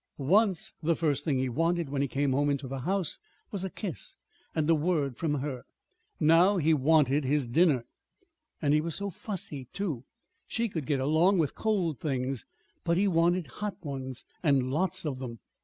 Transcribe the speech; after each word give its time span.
Once, 0.17 0.73
the 0.81 0.95
first 0.95 1.23
thing 1.23 1.37
he 1.37 1.47
wanted 1.47 1.87
when 1.91 2.01
he 2.01 2.07
came 2.07 2.33
into 2.33 2.67
the 2.67 2.79
house 2.79 3.19
was 3.51 3.63
a 3.63 3.69
kiss 3.69 4.15
and 4.55 4.67
a 4.67 4.73
word 4.73 5.15
from 5.15 5.35
her. 5.35 5.63
Now 6.19 6.57
he 6.57 6.73
wanted 6.73 7.23
his 7.23 7.45
dinner. 7.47 7.85
And 8.63 8.73
he 8.73 8.81
was 8.81 8.95
so 8.95 9.11
fussy, 9.11 9.65
too! 9.73 10.03
She 10.47 10.69
could 10.69 10.87
get 10.87 10.99
along 10.99 11.37
with 11.37 11.53
cold 11.53 11.99
things; 11.99 12.47
but 12.83 12.97
he 12.97 13.07
wanted 13.07 13.45
hot 13.45 13.75
ones, 13.85 14.25
and 14.41 14.71
lots 14.71 15.05
of 15.05 15.19
them. 15.19 15.37